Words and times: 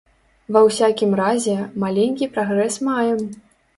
Ва 0.55 0.61
ўсякім 0.67 1.11
разе, 1.21 1.57
маленькі 1.85 2.31
прагрэс 2.39 2.83
маем. 2.89 3.21